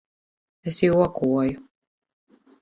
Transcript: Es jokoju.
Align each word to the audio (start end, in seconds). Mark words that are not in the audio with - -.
Es 0.71 0.79
jokoju. 0.93 1.61